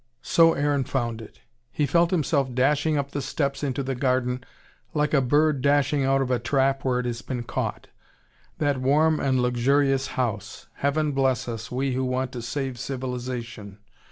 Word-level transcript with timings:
So 0.23 0.53
Aaron 0.53 0.83
found 0.83 1.21
it. 1.21 1.41
He 1.71 1.85
felt 1.85 2.09
himself 2.09 2.55
dashing 2.55 2.97
up 2.97 3.11
the 3.11 3.21
steps 3.21 3.61
into 3.63 3.83
the 3.83 3.93
garden 3.93 4.43
like 4.95 5.13
a 5.13 5.21
bird 5.21 5.61
dashing 5.61 6.03
out 6.03 6.23
of 6.23 6.31
a 6.31 6.39
trap 6.39 6.83
where 6.83 6.97
it 6.99 7.05
has 7.05 7.21
been 7.21 7.43
caught: 7.43 7.85
that 8.57 8.81
warm 8.81 9.19
and 9.19 9.39
luxurious 9.43 10.07
house. 10.17 10.65
Heaven 10.77 11.11
bless 11.11 11.47
us, 11.47 11.71
we 11.71 11.93
who 11.93 12.03
want 12.03 12.31
to 12.31 12.41
save 12.41 12.79
civilisation. 12.79 13.77